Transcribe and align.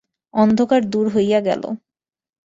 অন্ধকার 0.33 0.81
দূর 0.85 1.05
হইয়া 1.15 1.39
গেল। 1.39 1.63